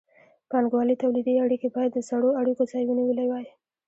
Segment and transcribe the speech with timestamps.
[0.49, 3.47] بانګوالي تولیدي اړیکې باید د زړو اړیکو ځای نیولی وای.